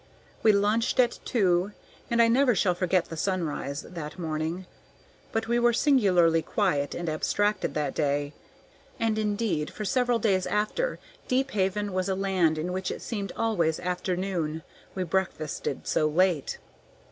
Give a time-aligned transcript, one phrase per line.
[0.41, 1.73] We lunched at two,
[2.09, 4.65] and I never shall forget the sunrise that morning;
[5.31, 8.33] but we were singularly quiet and abstracted that day,
[8.99, 13.79] and indeed for several days after Deephaven was "a land in which it seemed always
[13.79, 14.63] afternoon,"
[14.95, 16.57] we breakfasted so late.